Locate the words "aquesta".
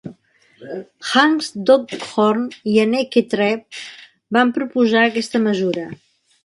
5.11-5.47